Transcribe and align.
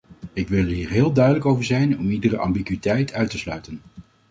Ik 0.33 0.47
wil 0.47 0.65
hier 0.65 0.89
heel 0.89 1.13
duidelijk 1.13 1.45
over 1.45 1.63
zijn 1.63 1.97
om 1.99 2.09
iedere 2.09 2.37
ambiguïteit 2.37 3.13
uit 3.13 3.29
te 3.29 3.37
sluiten. 3.37 3.81